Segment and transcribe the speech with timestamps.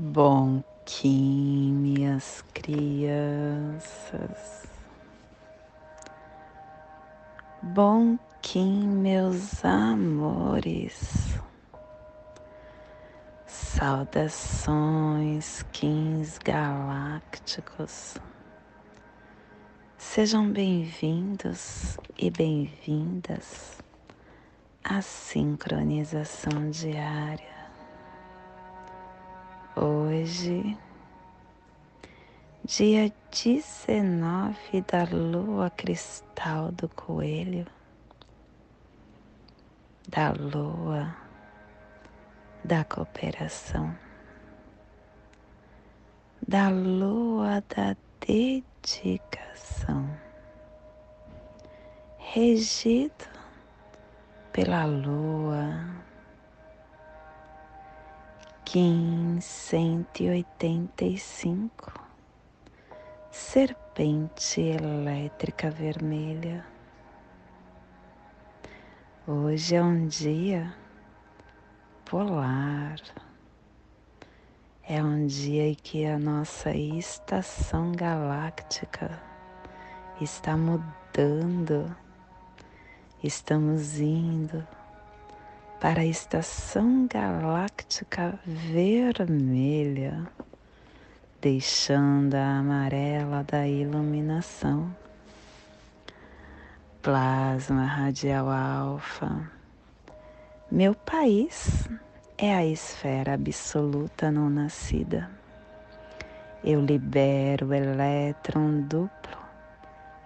[0.00, 3.82] Bom Kim, minhas crianças.
[7.60, 11.36] Bom Kim, meus amores.
[13.44, 14.84] Saudações,
[15.72, 18.18] Kins galácticos.
[19.96, 23.78] Sejam bem-vindos e bem-vindas
[24.84, 27.57] à sincronização diária
[29.80, 30.76] Hoje,
[32.64, 37.64] dia 19 da lua cristal do coelho,
[40.08, 41.14] da lua
[42.64, 43.96] da cooperação,
[46.44, 50.10] da lua da dedicação,
[52.18, 53.28] regido
[54.52, 56.07] pela lua
[58.70, 61.90] Kim 185
[63.30, 66.66] Serpente elétrica vermelha.
[69.26, 70.74] Hoje é um dia
[72.04, 73.00] polar.
[74.86, 79.18] É um dia em que a nossa estação galáctica
[80.20, 81.96] está mudando.
[83.24, 84.62] Estamos indo
[85.80, 90.26] para a estação galáctica vermelha,
[91.40, 94.92] deixando a amarela da iluminação.
[97.00, 99.48] Plasma radial alfa.
[100.70, 101.88] Meu país
[102.36, 105.30] é a esfera absoluta não nascida.
[106.64, 109.38] Eu libero o elétron duplo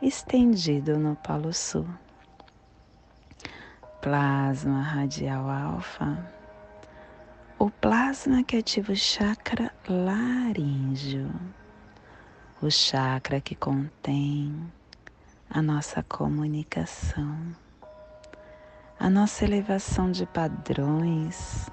[0.00, 1.86] estendido no Polo Sul
[4.02, 6.18] plasma radial alfa,
[7.56, 11.30] o plasma que ativa o chakra laríngeo,
[12.60, 14.52] o chakra que contém
[15.48, 17.54] a nossa comunicação,
[18.98, 21.70] a nossa elevação de padrões,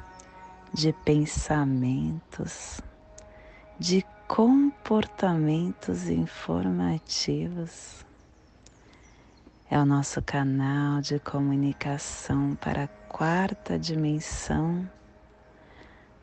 [0.72, 2.80] de pensamentos,
[3.80, 8.06] de comportamentos informativos
[9.72, 14.90] é o nosso canal de comunicação para a quarta dimensão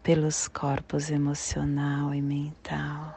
[0.02, 3.16] pelos corpos emocional e mental.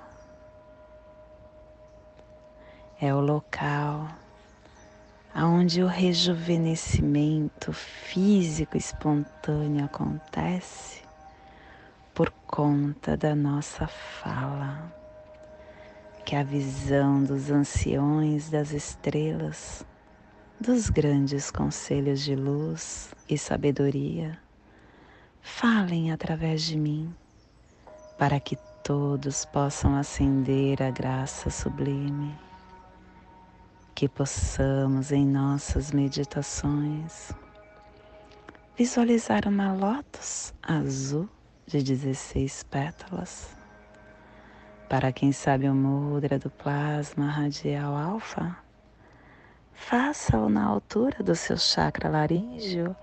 [3.01, 4.07] É o local
[5.33, 11.01] aonde o rejuvenescimento físico espontâneo acontece
[12.13, 14.93] por conta da nossa fala,
[16.23, 19.83] que é a visão dos anciões das estrelas
[20.59, 24.37] dos grandes conselhos de luz e sabedoria,
[25.41, 27.15] falem através de mim,
[28.17, 32.37] para que todos possam acender a graça sublime,
[33.95, 37.33] que possamos em nossas meditações
[38.79, 41.27] visualizar uma lótus azul
[41.67, 43.55] de 16 pétalas.
[44.89, 48.68] Para quem sabe o mudra do plasma radial alfa,
[49.89, 52.95] Faça-o na altura do seu chakra laríngeo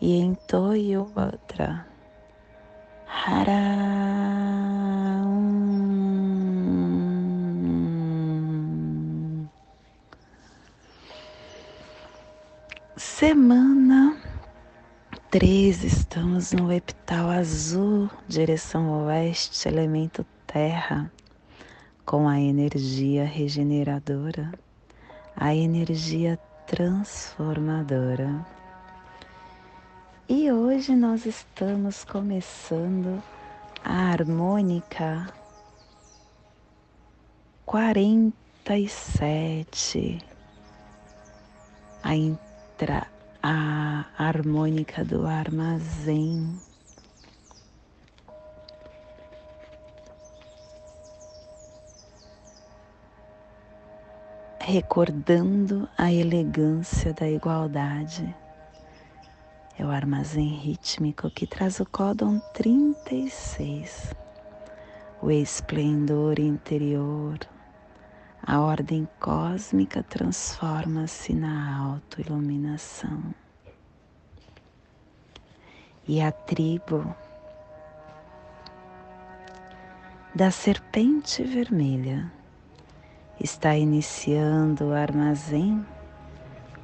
[0.00, 1.86] e entoie o mantra.
[3.06, 3.52] Hara.
[12.96, 14.20] Semana
[15.30, 21.08] 3, estamos no epital azul, direção oeste, elemento terra,
[22.04, 24.63] com a energia regeneradora
[25.36, 28.44] a energia transformadora.
[30.28, 33.22] E hoje nós estamos começando
[33.84, 35.28] a harmônica
[37.66, 40.18] 47,
[42.02, 43.06] a, intra,
[43.42, 46.58] a harmônica do armazém.
[54.66, 58.34] Recordando a elegância da igualdade.
[59.78, 64.14] É o armazém rítmico que traz o códon 36,
[65.20, 67.38] o esplendor interior.
[68.42, 73.34] A ordem cósmica transforma-se na autoiluminação.
[76.08, 77.14] E a tribo
[80.34, 82.32] da serpente vermelha
[83.40, 85.84] está iniciando o armazém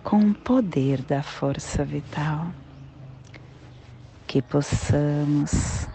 [0.03, 2.47] com o poder da força vital.
[4.27, 5.89] Que possamos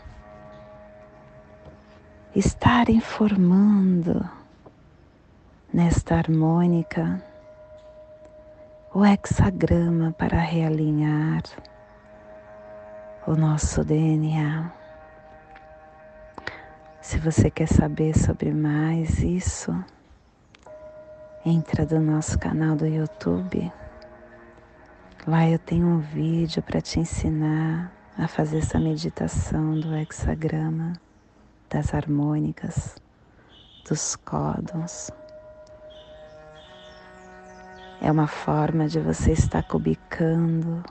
[2.35, 4.27] estarem formando
[5.73, 7.23] nesta harmônica
[8.93, 11.43] o hexagrama para realinhar
[13.27, 14.71] o nosso DNA.
[17.01, 19.75] Se você quer saber sobre mais isso,
[21.45, 23.71] entra do nosso canal do YouTube.
[25.27, 30.93] Lá eu tenho um vídeo para te ensinar a fazer essa meditação do hexagrama,
[31.69, 32.95] das harmônicas,
[33.87, 35.11] dos códons.
[38.01, 40.83] É uma forma de você estar cubicando,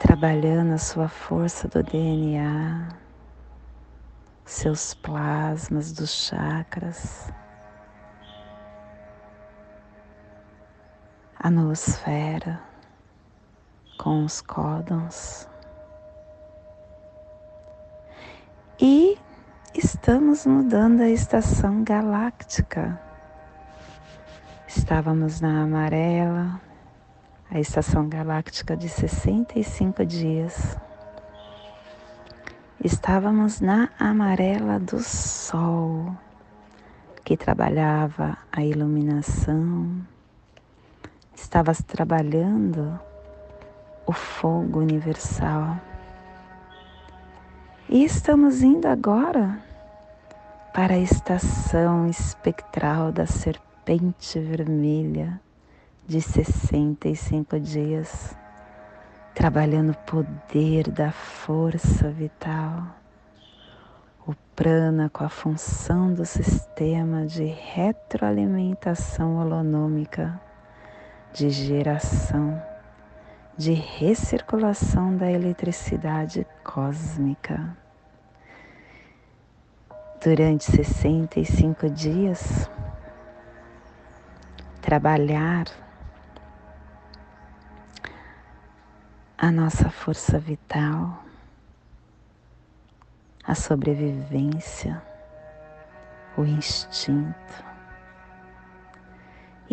[0.00, 2.88] trabalhando a sua força do DNA,
[4.44, 7.32] seus plasmas dos chakras,
[11.44, 12.58] a noosfera
[13.98, 15.46] com os códons.
[18.80, 19.18] E
[19.74, 22.98] estamos mudando a estação galáctica.
[24.66, 26.58] Estávamos na amarela,
[27.50, 30.78] a estação galáctica de 65 dias.
[32.82, 36.16] Estávamos na amarela do Sol,
[37.22, 40.06] que trabalhava a iluminação,
[41.44, 42.98] estava trabalhando
[44.06, 45.78] o fogo universal.
[47.88, 49.58] E estamos indo agora
[50.72, 55.38] para a estação espectral da serpente vermelha
[56.06, 58.34] de 65 dias,
[59.34, 62.86] trabalhando o poder da força vital,
[64.26, 70.40] o prana com a função do sistema de retroalimentação holonômica,
[71.34, 72.62] de geração
[73.56, 77.76] de recirculação da eletricidade cósmica.
[80.22, 82.68] Durante 65 dias,
[84.80, 85.66] trabalhar
[89.36, 91.22] a nossa força vital,
[93.44, 95.02] a sobrevivência,
[96.36, 97.73] o instinto.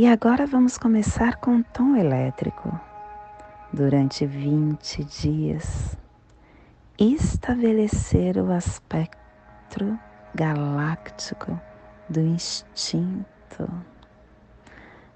[0.02, 2.72] E agora vamos começar com um tom elétrico
[3.72, 5.96] durante 20 dias,
[6.98, 10.00] estabelecer o aspecto
[10.34, 11.62] galáctico
[12.10, 13.70] do instinto.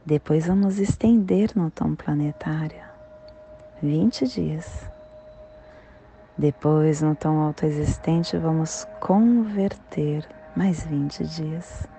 [0.06, 2.86] Depois vamos estender no tom planetário,
[3.82, 4.88] 20 dias.
[6.38, 11.95] Depois, no tom autoexistente, vamos converter mais 20 dias.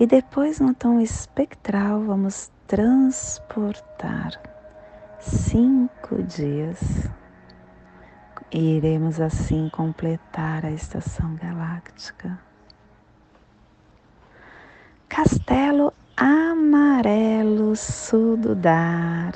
[0.00, 4.32] E depois, no tom espectral, vamos transportar
[5.18, 6.80] cinco dias.
[8.50, 12.38] E iremos assim completar a estação galáctica.
[15.06, 19.34] Castelo Amarelo Sududar.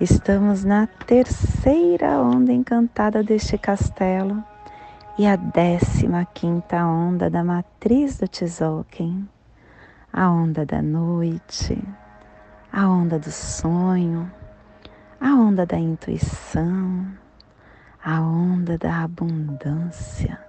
[0.00, 4.44] Estamos na terceira onda encantada deste castelo
[5.16, 9.26] e a décima quinta onda da matriz do Tzolk'in,
[10.16, 11.78] a onda da noite,
[12.72, 14.32] a onda do sonho,
[15.20, 17.06] a onda da intuição,
[18.02, 20.40] a onda da abundância.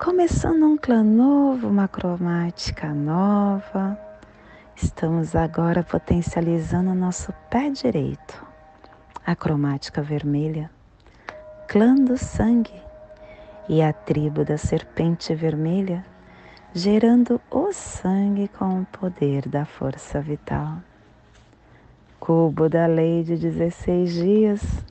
[0.00, 3.98] Começando um clã novo, uma cromática nova,
[4.76, 8.46] estamos agora potencializando nosso pé direito,
[9.26, 10.70] a cromática vermelha,
[11.66, 12.80] clã do sangue
[13.68, 16.06] e a tribo da serpente vermelha,
[16.78, 20.78] gerando o sangue com o poder da força vital
[22.28, 24.84] cubo da lei de 16 dias.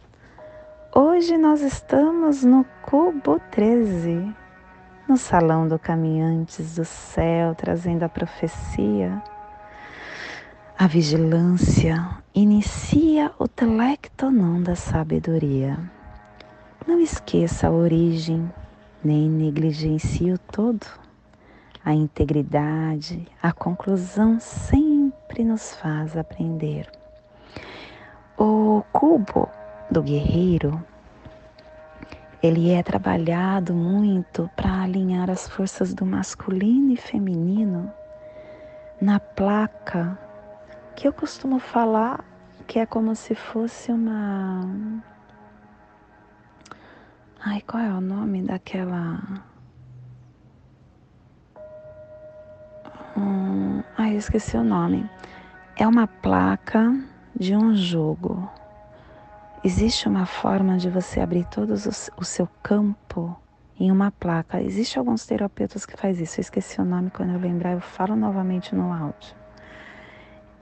[0.96, 4.34] Hoje nós estamos no cubo 13,
[5.08, 9.22] no salão do Caminhantes do Céu, trazendo a profecia.
[10.77, 15.77] A vigilância inicia o telectonon da sabedoria.
[16.88, 18.51] Não esqueça a origem,
[19.03, 21.07] nem negligencie o todo.
[21.88, 26.91] A integridade, a conclusão sempre nos faz aprender.
[28.38, 29.50] O cubo
[29.89, 30.84] do guerreiro,
[32.44, 37.89] ele é trabalhado muito para alinhar as forças do masculino e feminino
[39.00, 40.20] na placa
[40.94, 42.22] que eu costumo falar
[42.67, 45.01] que é como se fosse uma.
[47.39, 49.22] Ai, qual é o nome daquela.
[53.18, 55.10] Hum, ai, eu esqueci o nome.
[55.76, 56.96] É uma placa
[57.36, 58.48] de um jogo.
[59.64, 63.36] existe uma forma de você abrir todo o seu campo
[63.80, 64.62] em uma placa.
[64.62, 66.40] Existem alguns terapeutas que fazem isso.
[66.40, 69.36] Eu esqueci o nome quando eu lembrar, eu falo novamente no áudio.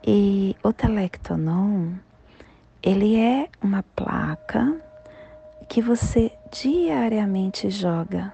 [0.04, 1.92] E o Telectonon,
[2.82, 4.80] ele é uma placa
[5.68, 8.32] que você diariamente joga.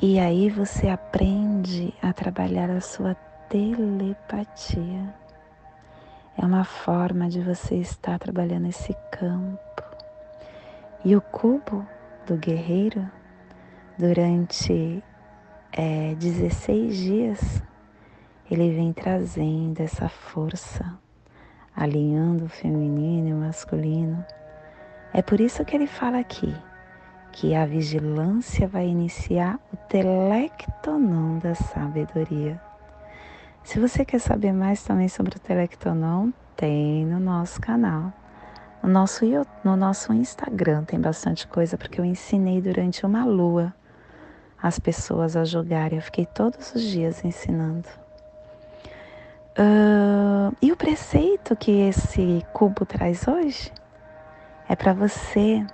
[0.00, 3.16] E aí você aprende a trabalhar a sua
[3.48, 5.12] telepatia.
[6.36, 9.82] É uma forma de você estar trabalhando esse campo.
[11.04, 11.84] E o cubo
[12.28, 13.10] do guerreiro,
[13.98, 15.02] durante
[15.72, 17.62] é, 16 dias,
[18.48, 20.96] ele vem trazendo essa força,
[21.74, 24.24] alinhando o feminino e o masculino.
[25.12, 26.54] É por isso que ele fala aqui
[27.32, 32.60] que a vigilância vai iniciar o telectonon da sabedoria.
[33.62, 38.12] Se você quer saber mais também sobre o telectonon, tem no nosso canal.
[38.82, 39.24] No nosso,
[39.62, 43.74] no nosso Instagram tem bastante coisa, porque eu ensinei durante uma lua
[44.60, 45.98] as pessoas a jogarem.
[45.98, 47.88] Eu fiquei todos os dias ensinando.
[49.58, 53.72] Uh, e o preceito que esse cubo traz hoje
[54.68, 55.66] é para você,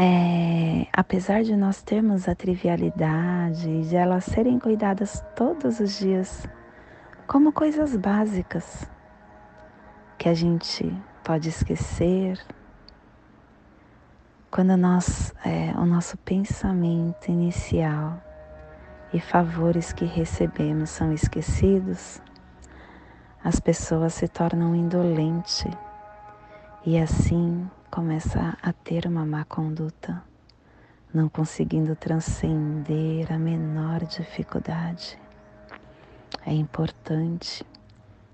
[0.00, 6.48] é, apesar de nós termos a trivialidade de elas serem cuidadas todos os dias
[7.26, 8.88] como coisas básicas
[10.16, 10.88] que a gente
[11.24, 12.38] pode esquecer,
[14.52, 18.22] quando nós, é, o nosso pensamento inicial
[19.12, 22.22] e favores que recebemos são esquecidos,
[23.42, 25.66] as pessoas se tornam indolentes.
[26.86, 30.22] E assim começa a ter uma má conduta,
[31.12, 35.18] não conseguindo transcender a menor dificuldade.
[36.46, 37.66] É importante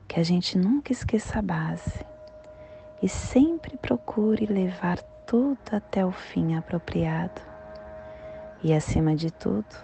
[0.07, 2.05] que a gente nunca esqueça a base
[3.03, 7.41] e sempre procure levar tudo até o fim apropriado.
[8.63, 9.75] E acima de tudo,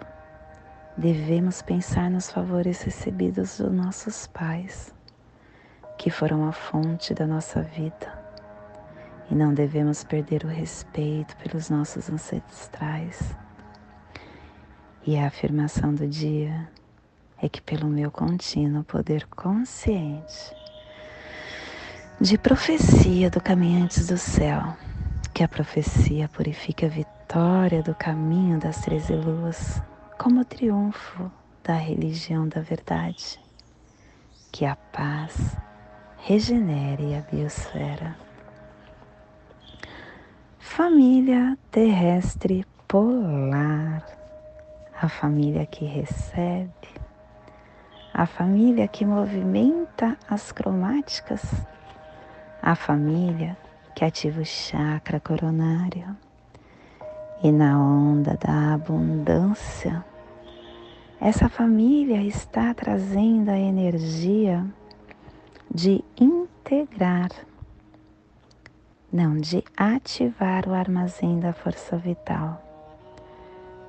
[0.95, 4.93] devemos pensar nos favores recebidos dos nossos pais
[5.97, 8.20] que foram a fonte da nossa vida.
[9.31, 13.33] E não devemos perder o respeito pelos nossos ancestrais.
[15.07, 16.69] E a afirmação do dia
[17.41, 20.53] é que, pelo meu contínuo poder consciente
[22.19, 24.75] de profecia do caminhantes do céu,
[25.33, 29.81] que a profecia purifica a vitória do caminho das treze luas,
[30.19, 31.31] como o triunfo
[31.63, 33.39] da religião da verdade,
[34.51, 35.55] que a paz
[36.17, 38.30] regenere a biosfera.
[40.63, 44.05] Família terrestre polar,
[44.95, 46.87] a família que recebe,
[48.13, 51.41] a família que movimenta as cromáticas,
[52.61, 53.57] a família
[53.95, 56.15] que ativa o chakra coronário.
[57.43, 60.05] E na onda da abundância.
[61.19, 64.63] Essa família está trazendo a energia
[65.73, 67.29] de integrar,
[69.11, 72.61] não, de ativar o armazém da força vital,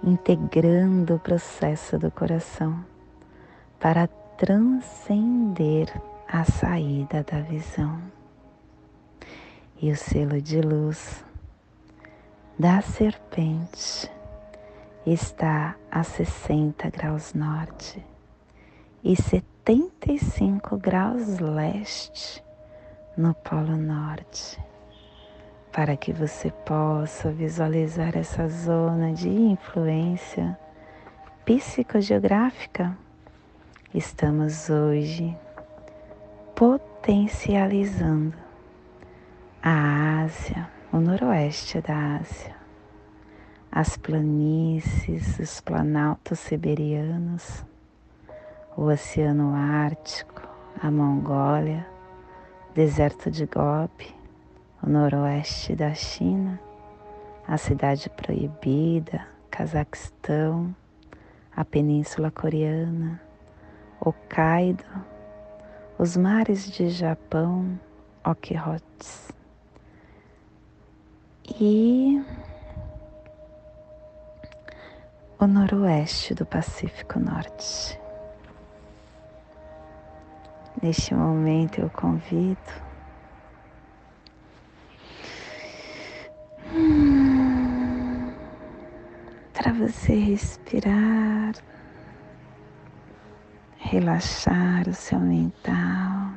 [0.02, 2.85] integrando o processo do coração
[3.79, 5.88] para transcender
[6.26, 8.00] a saída da visão.
[9.81, 11.25] E o selo de luz
[12.59, 14.11] da serpente
[15.05, 18.05] está a 60 graus norte
[19.02, 22.43] e 75 graus leste
[23.17, 24.61] no Polo Norte,
[25.73, 30.59] para que você possa visualizar essa zona de influência
[31.45, 32.97] psicogeográfica.
[33.95, 35.37] Estamos hoje
[36.55, 38.37] potencializando
[39.62, 42.55] a Ásia, o noroeste da Ásia,
[43.71, 47.64] as planícies, os planaltos siberianos
[48.76, 50.43] o Oceano Ártico,
[50.83, 51.87] a Mongólia,
[52.75, 54.14] deserto de Gobi,
[54.83, 56.59] o noroeste da China,
[57.47, 60.75] a cidade proibida, Cazaquistão,
[61.55, 63.21] a Península Coreana,
[64.01, 64.85] Hokkaido,
[65.99, 67.79] os mares de Japão,
[68.25, 69.33] Okhotsk
[71.61, 72.25] e
[75.39, 78.01] o noroeste do Pacífico Norte.
[80.83, 82.92] Neste momento eu convido
[89.52, 91.55] para você respirar,
[93.79, 96.33] relaxar o seu mental,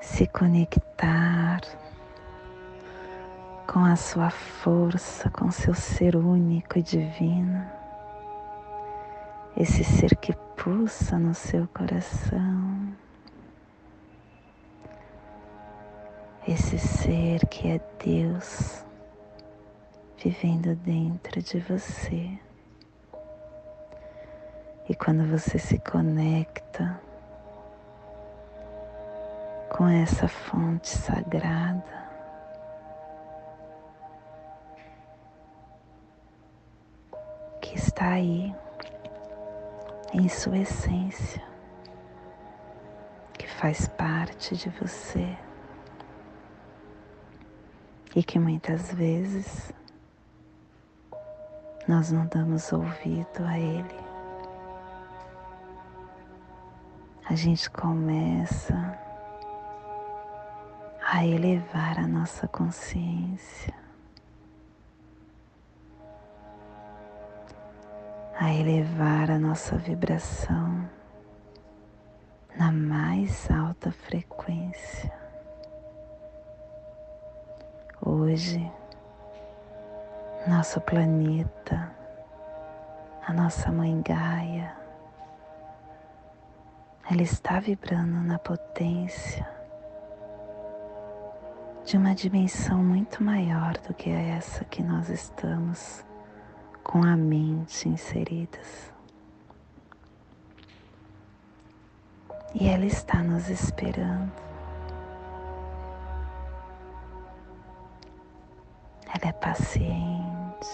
[0.00, 1.60] se conectar
[3.66, 7.64] com a sua força, com seu ser único e divino,
[9.56, 12.79] esse ser que pulsa no seu coração,
[16.48, 18.84] esse ser que é Deus
[20.16, 22.38] vivendo dentro de você.
[24.88, 27.00] E quando você se conecta
[29.70, 32.10] com essa fonte sagrada,
[37.60, 38.54] que está aí
[40.12, 41.42] em sua essência,
[43.34, 45.36] que faz parte de você
[48.14, 49.72] e que muitas vezes
[51.86, 54.00] nós não damos ouvido a Ele.
[57.28, 58.98] A gente começa
[61.12, 63.74] a elevar a nossa consciência,
[68.38, 70.88] a elevar a nossa vibração
[72.56, 75.19] na mais alta frequência.
[78.02, 78.72] Hoje,
[80.48, 81.94] nosso planeta,
[83.26, 84.74] a nossa mãe Gaia,
[87.10, 89.46] ela está vibrando na potência
[91.84, 96.02] de uma dimensão muito maior do que essa que nós estamos
[96.82, 98.90] com a mente inseridas.
[102.54, 104.49] E ela está nos esperando.
[109.12, 110.68] Ela é paciente.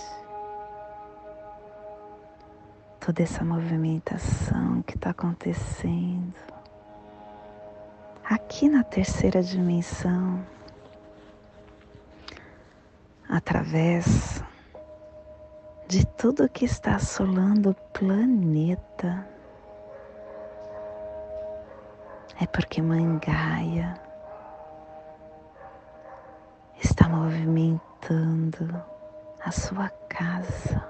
[3.00, 6.34] Toda essa movimentação que está acontecendo
[8.28, 10.44] aqui na terceira dimensão,
[13.28, 14.42] através
[15.86, 19.26] de tudo que está assolando o planeta.
[22.40, 23.94] É porque Mangaia
[26.82, 28.82] está movimentando
[29.44, 30.86] a sua casa,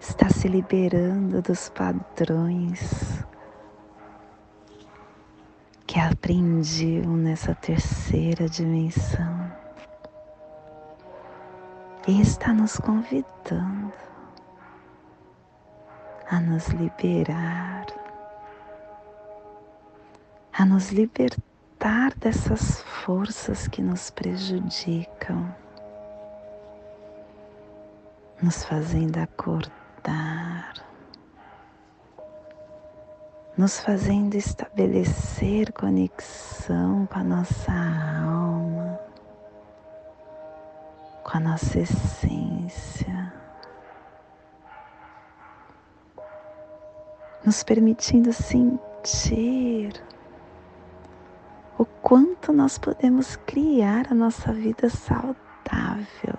[0.00, 3.24] está se liberando dos padrões
[5.86, 9.52] que aprendiu nessa terceira dimensão.
[12.08, 13.92] E está nos convidando
[16.28, 17.86] a nos liberar,
[20.52, 21.51] a nos libertar
[22.22, 25.52] dessas forças que nos prejudicam,
[28.40, 30.74] nos fazendo acordar,
[33.58, 39.00] nos fazendo estabelecer conexão com a nossa alma,
[41.24, 43.32] com a nossa essência.
[47.44, 50.00] Nos permitindo sentir
[51.82, 56.38] o quanto nós podemos criar a nossa vida saudável,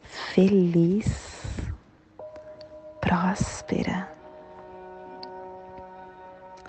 [0.00, 1.36] feliz,
[2.98, 4.10] próspera.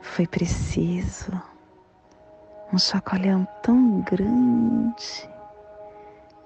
[0.01, 1.31] Foi preciso
[2.73, 5.29] um chacoalhão tão grande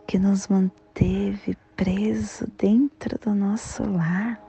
[0.05, 4.39] que nos manteve preso dentro do nosso lar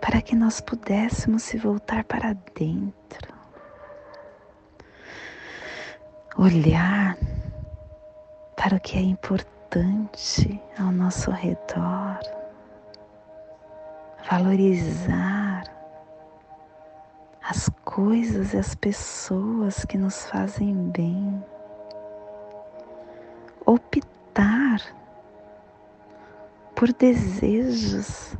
[0.00, 3.37] para que nós pudéssemos se voltar para dentro
[6.38, 7.18] olhar
[8.56, 12.20] para o que é importante ao nosso redor,
[14.30, 15.64] valorizar
[17.42, 21.42] as coisas e as pessoas que nos fazem bem,
[23.66, 24.80] optar
[26.76, 28.36] por desejos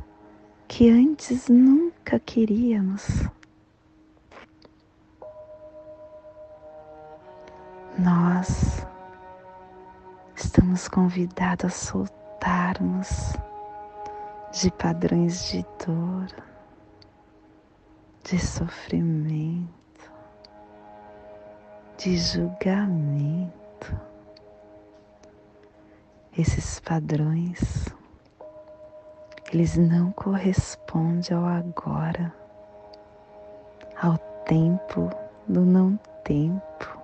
[0.69, 3.27] que antes nunca queríamos.
[7.99, 8.87] Nós
[10.33, 13.33] estamos convidados a soltarmos
[14.53, 16.27] de padrões de dor,
[18.23, 19.69] de sofrimento,
[21.97, 23.99] de julgamento.
[26.37, 27.85] Esses padrões,
[29.51, 32.33] eles não correspondem ao agora,
[34.01, 35.09] ao tempo
[35.49, 36.98] do não tempo.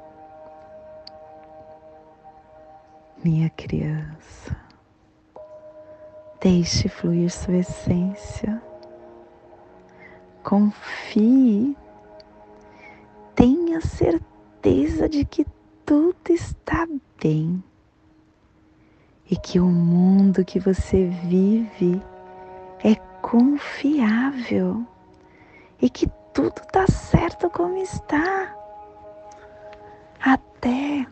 [3.25, 4.55] Minha criança.
[6.39, 8.61] Deixe fluir sua essência.
[10.43, 11.75] Confie
[13.33, 15.43] tenha certeza de que
[15.83, 16.87] tudo está
[17.19, 17.63] bem
[19.29, 21.99] e que o mundo que você vive
[22.83, 24.85] é confiável
[25.81, 28.55] e que tudo está certo como está.
[30.21, 31.07] Até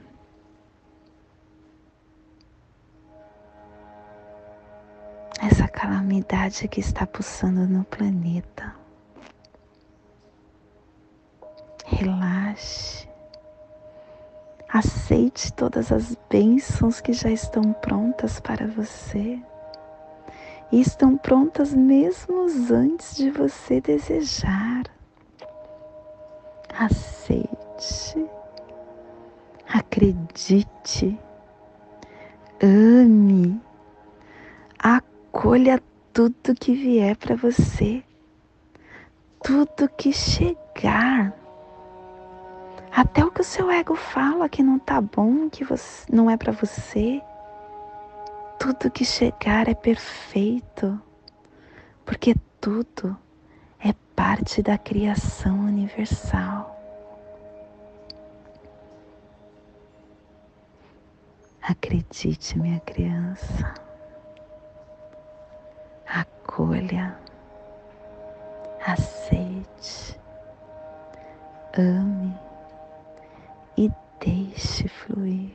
[5.84, 8.74] calamidade que está pulsando no planeta.
[11.86, 13.06] Relaxe.
[14.70, 19.38] Aceite todas as bênçãos que já estão prontas para você.
[20.72, 24.84] E estão prontas mesmo antes de você desejar.
[26.80, 28.26] Aceite.
[29.68, 31.20] Acredite.
[32.62, 33.62] Ame.
[35.36, 35.82] Acolha
[36.14, 38.04] tudo que vier para você.
[39.44, 41.34] Tudo que chegar
[42.92, 46.38] até o que o seu ego fala que não tá bom, que você, não é
[46.38, 47.20] para você.
[48.60, 51.02] Tudo que chegar é perfeito,
[52.06, 53.18] porque tudo
[53.84, 56.80] é parte da criação universal.
[61.60, 63.93] Acredite, minha criança.
[66.54, 67.18] Acolha,
[68.86, 70.20] aceite,
[71.76, 72.38] ame
[73.76, 75.52] e deixe fluir.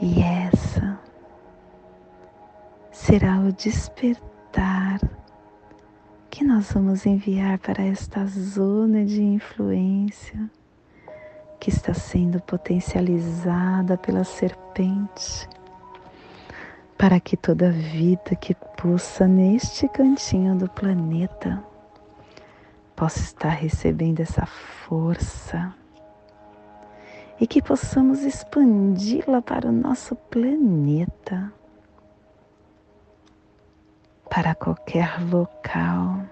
[0.00, 0.96] E essa
[2.92, 5.00] será o despertar
[6.30, 10.48] que nós vamos enviar para esta zona de influência
[11.58, 15.48] que está sendo potencializada pela serpente,
[17.02, 21.60] para que toda vida que pulsa neste cantinho do planeta
[22.94, 25.74] possa estar recebendo essa força
[27.40, 31.52] e que possamos expandi-la para o nosso planeta,
[34.30, 36.22] para qualquer local,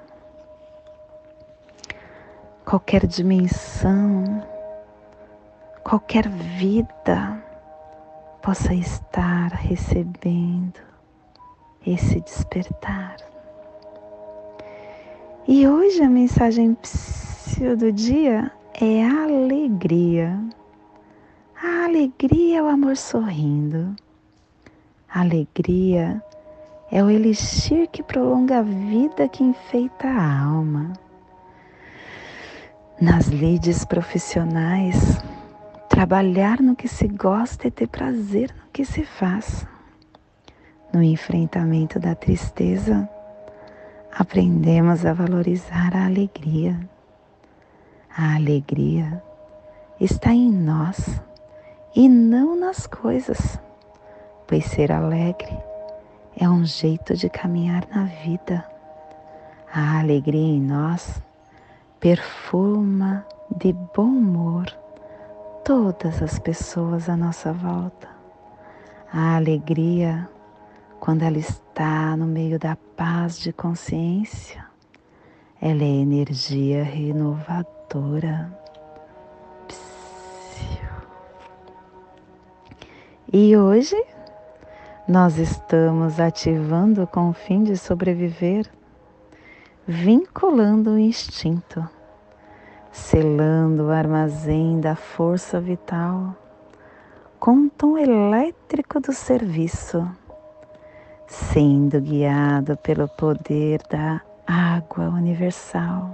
[2.65, 4.47] qualquer dimensão,
[5.83, 7.50] qualquer vida
[8.43, 10.81] possa estar recebendo
[11.87, 13.17] esse despertar.
[15.47, 16.77] E hoje a mensagem
[17.79, 18.51] do dia
[18.81, 20.39] é alegria.
[21.63, 23.95] A alegria é o amor sorrindo.
[25.13, 26.23] A alegria
[26.91, 30.93] é o elixir que prolonga a vida, que enfeita a alma.
[33.01, 35.19] Nas lides profissionais,
[36.01, 39.67] trabalhar no que se gosta e ter prazer no que se faz.
[40.91, 43.07] No enfrentamento da tristeza,
[44.11, 46.81] aprendemos a valorizar a alegria.
[48.17, 49.23] A alegria
[50.01, 51.21] está em nós
[51.95, 53.61] e não nas coisas,
[54.49, 55.55] pois ser alegre
[56.35, 58.65] é um jeito de caminhar na vida.
[59.71, 61.21] A alegria em nós
[62.01, 64.81] perfuma de bom humor
[65.65, 68.09] todas as pessoas à nossa volta.
[69.13, 70.29] A alegria
[71.01, 74.67] quando ela está no meio da paz de consciência,
[75.61, 78.55] ela é energia renovadora.
[83.33, 83.97] E hoje
[85.09, 88.71] nós estamos ativando com o fim de sobreviver,
[89.87, 91.89] vinculando o instinto,
[92.93, 96.35] selando o armazém da força vital
[97.39, 100.07] com o tom elétrico do serviço
[101.31, 106.11] sendo guiado pelo poder da água universal.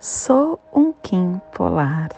[0.00, 2.08] Sou um Kim polar.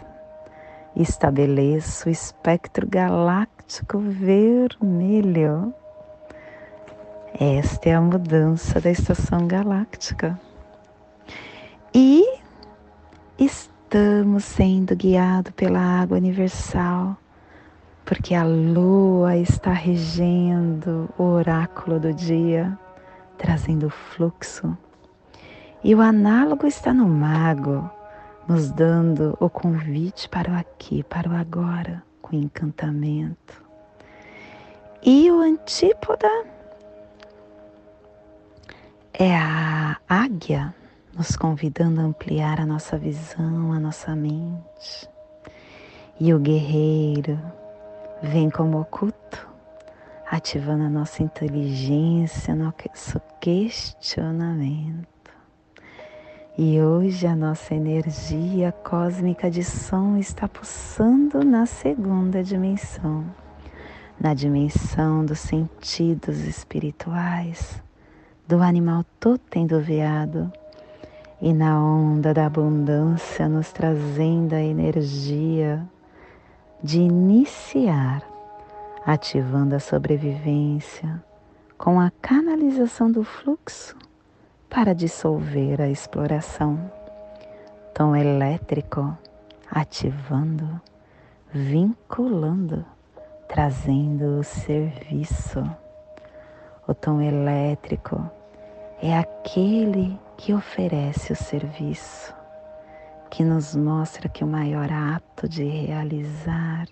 [0.95, 5.75] Estabeleço o espectro galáctico vermelho.
[7.41, 10.39] Esta é a mudança da estação galáctica.
[11.93, 12.25] E
[13.39, 17.17] estamos sendo guiados pela água universal
[18.05, 22.77] porque a lua está regendo o oráculo do dia,
[23.39, 24.77] trazendo fluxo.
[25.85, 27.91] E o análogo está no mago,
[28.47, 33.63] nos dando o convite para o aqui, para o agora, com encantamento.
[35.03, 36.29] E o antípoda
[39.15, 40.75] é a águia,
[41.17, 45.09] nos convidando a ampliar a nossa visão, a nossa mente.
[46.19, 47.39] E o guerreiro,
[48.23, 49.49] vem como oculto,
[50.31, 55.13] ativando a nossa inteligência, nosso questionamento.
[56.57, 63.25] E hoje a nossa energia cósmica de som está pulsando na segunda dimensão,
[64.21, 67.83] na dimensão dos sentidos espirituais,
[68.47, 70.53] do animal totem do veado
[71.43, 75.85] e na onda da abundância nos trazendo a energia
[76.81, 78.23] de iniciar,
[79.05, 81.21] ativando a sobrevivência
[81.77, 83.97] com a canalização do fluxo
[84.71, 86.79] para dissolver a exploração.
[87.93, 89.19] Tom elétrico
[89.69, 90.81] ativando,
[91.53, 92.85] vinculando,
[93.49, 95.69] trazendo o serviço.
[96.87, 98.31] O tom elétrico
[99.03, 102.35] é aquele que oferece o serviço,
[103.31, 106.89] que nos mostra que o maior ato de realizar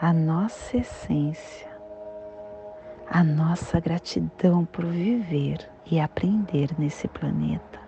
[0.00, 1.70] a nossa essência,
[3.08, 7.78] a nossa gratidão por viver e aprender nesse planeta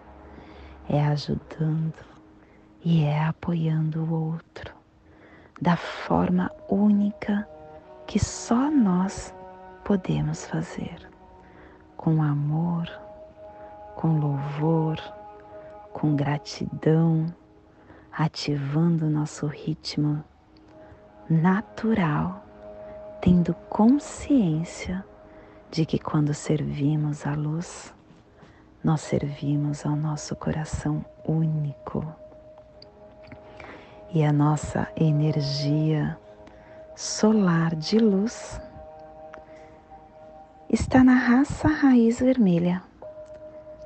[0.89, 2.05] é ajudando
[2.85, 4.73] e é apoiando o outro
[5.61, 7.49] da forma única
[8.07, 9.35] que só nós
[9.85, 11.11] podemos fazer,
[11.97, 12.89] com amor,
[13.95, 14.99] com louvor,
[15.93, 17.27] com gratidão,
[18.13, 20.23] ativando o nosso ritmo
[21.29, 22.45] natural,
[23.21, 25.05] tendo consciência
[25.71, 27.95] de que quando servimos a luz,
[28.83, 32.05] nós servimos ao nosso coração único.
[34.13, 36.19] E a nossa energia
[36.97, 38.61] solar de luz
[40.69, 42.83] está na raça raiz vermelha,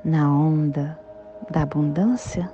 [0.05, 0.99] na onda
[1.49, 2.53] da abundância,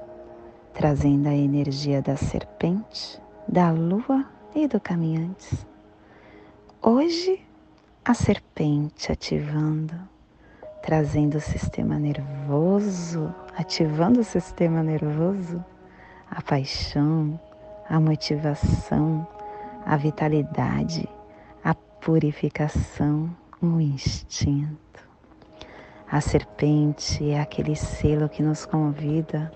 [0.74, 5.68] trazendo a energia da serpente, da lua e do caminhante.
[6.82, 7.46] Hoje
[8.06, 9.94] a serpente ativando,
[10.82, 15.64] trazendo o sistema nervoso, ativando o sistema nervoso,
[16.30, 17.38] a paixão,
[17.90, 19.28] a motivação,
[19.86, 21.06] a vitalidade,
[21.62, 23.30] a purificação,
[23.62, 24.91] o instinto.
[26.12, 29.50] A serpente é aquele selo que nos convida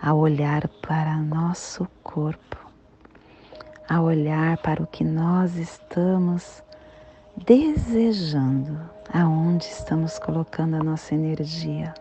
[0.00, 2.56] a olhar para nosso corpo,
[3.88, 6.62] a olhar para o que nós estamos
[7.36, 8.78] desejando
[9.12, 11.92] aonde estamos colocando a nossa energia,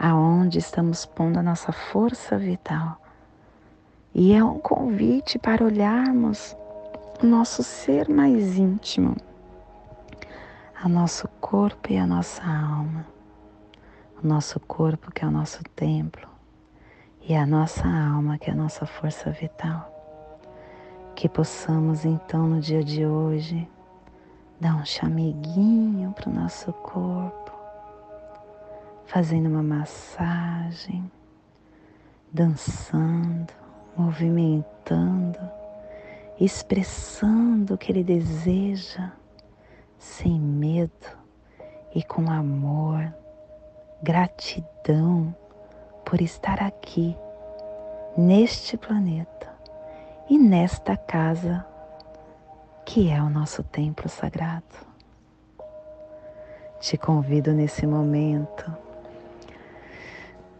[0.00, 2.96] aonde estamos pondo a nossa força vital.
[4.14, 6.56] E é um convite para olharmos
[7.22, 9.14] o nosso ser mais íntimo,
[10.82, 13.06] a nosso corpo e a nossa alma,
[14.20, 16.28] o nosso corpo que é o nosso templo
[17.20, 19.88] e a nossa alma que é a nossa força vital.
[21.14, 23.68] Que possamos então no dia de hoje
[24.58, 27.52] dar um chameguinho para o nosso corpo,
[29.06, 31.08] fazendo uma massagem,
[32.32, 33.52] dançando,
[33.96, 35.38] movimentando,
[36.40, 39.12] expressando o que ele deseja,
[40.02, 41.16] sem medo
[41.94, 43.14] e com amor,
[44.02, 45.34] gratidão
[46.04, 47.16] por estar aqui,
[48.16, 49.48] neste planeta
[50.28, 51.64] e nesta casa
[52.84, 54.64] que é o nosso templo sagrado.
[56.80, 58.76] Te convido nesse momento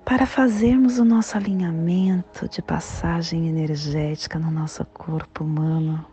[0.05, 6.07] para fazermos o nosso alinhamento de passagem energética no nosso corpo humano,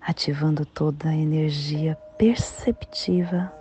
[0.00, 3.52] ativando toda a energia perceptiva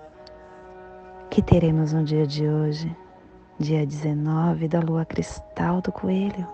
[1.30, 2.93] que teremos no dia de hoje,
[3.60, 6.48] dia 19 da lua cristal do coelho,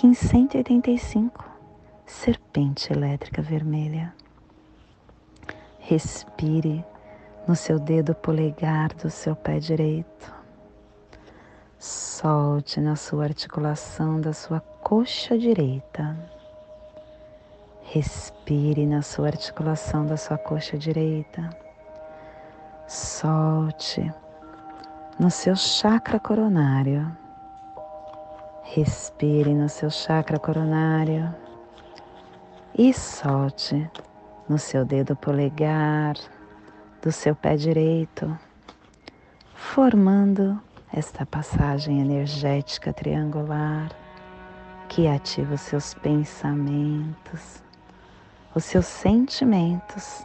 [0.00, 1.44] 1585
[2.06, 4.14] serpente elétrica vermelha.
[5.80, 6.84] Respire
[7.48, 10.32] no seu dedo polegar do seu pé direito.
[11.80, 16.16] Solte na sua articulação da sua coxa direita.
[17.94, 21.50] Respire na sua articulação da sua coxa direita.
[22.88, 24.10] Solte
[25.20, 27.14] no seu chakra coronário.
[28.62, 31.34] Respire no seu chakra coronário
[32.78, 33.90] e solte
[34.48, 36.14] no seu dedo polegar
[37.02, 38.38] do seu pé direito,
[39.54, 40.58] formando
[40.90, 43.90] esta passagem energética triangular
[44.88, 47.61] que ativa os seus pensamentos,
[48.54, 50.24] os seus sentimentos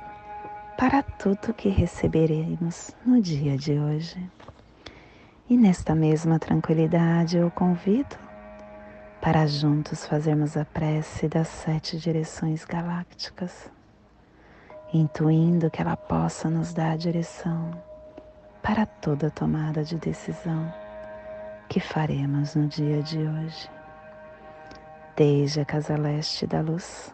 [0.78, 4.30] para tudo que receberemos no dia de hoje.
[5.50, 8.18] E nesta mesma tranquilidade eu convido
[9.22, 13.72] para juntos fazermos a prece das sete direções galácticas,
[14.94, 17.72] intuindo que ela possa nos dar a direção
[18.62, 20.72] para toda tomada de decisão,
[21.70, 23.70] que faremos no dia de hoje.
[25.16, 27.14] Desde a casa leste da luz,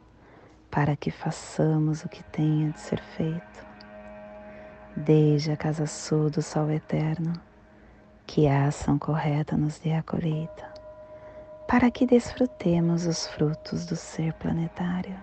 [0.71, 3.65] para que façamos o que tenha de ser feito.
[4.95, 7.33] Desde a casa sul do sol eterno,
[8.25, 10.67] que a ação correta nos dê a colheita,
[11.67, 15.15] para que desfrutemos os frutos do ser planetário.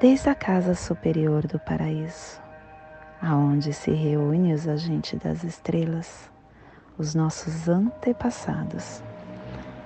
[0.00, 2.42] Desde a casa superior do paraíso,
[3.22, 6.30] aonde se reúne os agentes das estrelas,
[6.98, 9.02] os nossos antepassados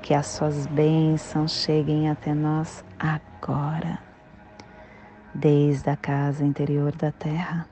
[0.03, 3.99] que as suas bênçãos cheguem até nós agora,
[5.35, 7.69] desde a casa interior da terra,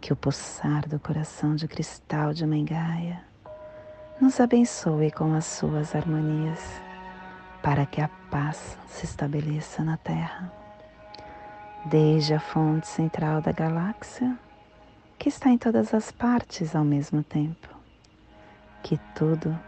[0.00, 3.24] que o pulsar do coração de cristal de Mãe Gaia
[4.20, 6.60] nos abençoe com as suas harmonias,
[7.62, 10.52] para que a paz se estabeleça na terra.
[11.86, 14.38] Desde a fonte central da galáxia,
[15.18, 17.68] que está em todas as partes ao mesmo tempo,
[18.82, 19.58] que tudo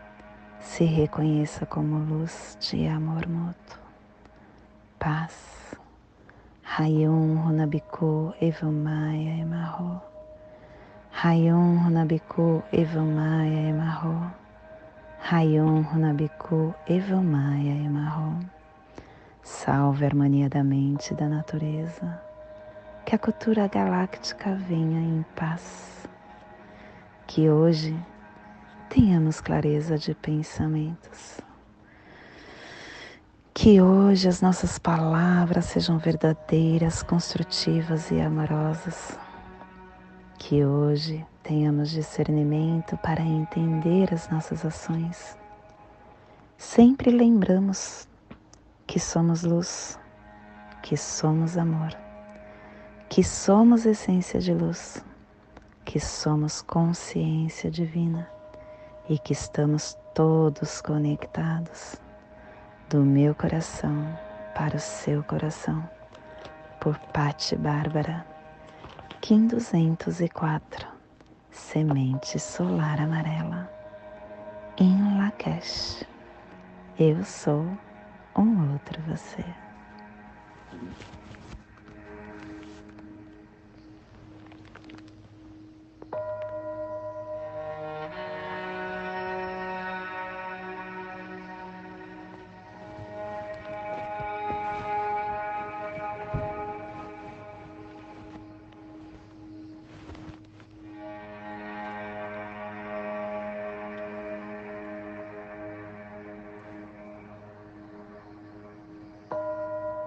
[0.60, 3.78] se reconheça como luz de amor mútuo.
[4.98, 5.57] Paz.
[6.76, 10.02] Rayon Runabiku Evamaya Emarro.
[11.24, 14.30] Rayon Runabiku Evamaya Emarro.
[15.32, 18.38] Rayon Runabiku Evamaya Emarro.
[19.42, 22.20] Salve a harmonia da mente e da natureza.
[23.06, 26.06] Que a cultura galáctica venha em paz.
[27.26, 27.96] Que hoje
[28.90, 31.40] tenhamos clareza de pensamentos.
[33.60, 39.18] Que hoje as nossas palavras sejam verdadeiras, construtivas e amorosas.
[40.38, 45.36] Que hoje tenhamos discernimento para entender as nossas ações.
[46.56, 48.06] Sempre lembramos
[48.86, 49.98] que somos luz,
[50.80, 51.98] que somos amor,
[53.08, 55.04] que somos essência de luz,
[55.84, 58.30] que somos consciência divina
[59.08, 61.98] e que estamos todos conectados
[62.88, 64.18] do meu coração
[64.54, 65.86] para o seu coração,
[66.80, 68.24] por Patti Bárbara,
[69.20, 70.88] Kim 204,
[71.50, 73.70] Semente Solar Amarela,
[74.78, 76.02] em Lakesh.
[76.98, 77.66] Eu sou
[78.34, 79.44] um outro você.